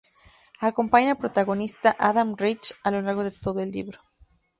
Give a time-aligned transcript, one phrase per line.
[0.61, 3.99] Acompaña al protagonista, Adam Reith, a lo largo de todo el libro.